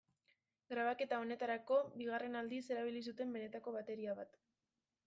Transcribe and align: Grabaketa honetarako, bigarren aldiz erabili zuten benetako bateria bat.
Grabaketa 0.73 1.19
honetarako, 1.25 1.77
bigarren 2.01 2.41
aldiz 2.41 2.63
erabili 2.77 3.07
zuten 3.13 3.39
benetako 3.39 3.79
bateria 3.79 4.19
bat. 4.25 4.43